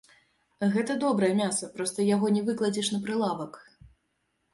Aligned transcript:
Гэта 0.75 0.95
добрае 1.03 1.29
мяса, 1.41 1.69
проста 1.75 2.05
яго 2.15 2.31
не 2.37 2.41
выкладзеш 2.47 2.89
на 2.95 2.99
прылавак. 3.05 3.53